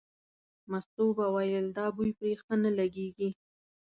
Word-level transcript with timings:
مستو 0.71 1.05
به 1.17 1.25
ویل 1.35 1.65
دا 1.77 1.85
بوی 1.95 2.11
پرې 2.17 2.31
ښه 2.43 2.53
نه 2.63 2.71
لګېږي. 2.79 3.29